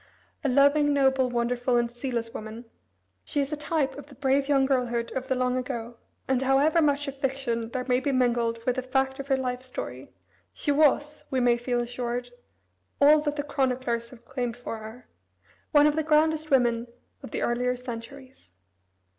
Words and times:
A 0.43 0.49
loving, 0.49 0.95
noble, 0.95 1.29
wonderful, 1.29 1.77
and 1.77 1.87
zealous 1.91 2.33
woman, 2.33 2.65
she 3.23 3.39
is 3.39 3.53
a 3.53 3.55
type 3.55 3.95
of 3.99 4.07
the 4.07 4.15
brave 4.15 4.49
young 4.49 4.65
girlhood 4.65 5.11
of 5.11 5.27
the 5.27 5.35
long 5.35 5.55
ago, 5.57 5.95
and, 6.27 6.41
however 6.41 6.81
much 6.81 7.07
of 7.07 7.17
fiction 7.19 7.69
there 7.69 7.85
may 7.87 7.99
be 7.99 8.11
mingled 8.11 8.65
with 8.65 8.77
the 8.77 8.81
fact 8.81 9.19
of 9.19 9.27
her 9.27 9.37
life 9.37 9.61
story, 9.61 10.09
she 10.53 10.71
was, 10.71 11.25
we 11.29 11.39
may 11.39 11.55
feel 11.55 11.79
assured, 11.79 12.31
all 12.99 13.19
that 13.21 13.35
the 13.35 13.43
chroniclers 13.43 14.09
have 14.09 14.25
claimed 14.25 14.57
for 14.57 14.79
her 14.79 15.07
"one 15.71 15.85
of 15.85 15.95
the 15.95 16.01
grandest 16.01 16.49
women 16.49 16.87
of 17.21 17.29
the 17.29 17.43
earlier 17.43 17.77
centuries." 17.77 18.49